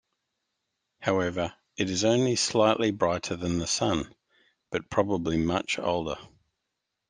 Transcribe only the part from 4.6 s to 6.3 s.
but probably much older.